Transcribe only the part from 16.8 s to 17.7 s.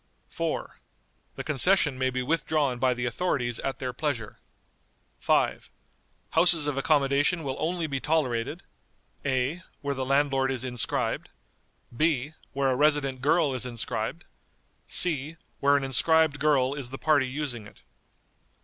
the party using